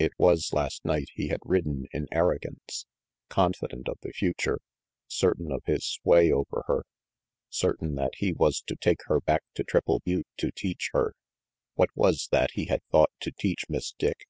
[0.00, 2.86] It was last night he had ridden in arrogance,
[3.28, 4.58] confident of the future,
[5.06, 6.82] certain of his sway over her,
[7.50, 11.14] certain that he was to take her back to Triple Butte to teach her
[11.74, 14.26] what was that he had thought to teach Miss Dick?